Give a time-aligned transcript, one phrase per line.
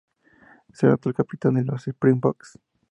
[0.73, 2.57] Es el actual capitán de los Springboks.